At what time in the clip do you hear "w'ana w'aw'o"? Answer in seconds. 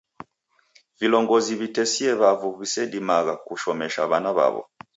4.09-4.61